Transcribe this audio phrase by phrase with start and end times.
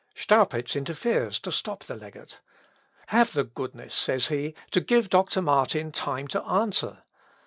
[0.15, 2.39] Staupitz interferes to stop the legate.
[3.09, 7.03] "Have the goodness," says he, "to give Doctor Martin time to answer."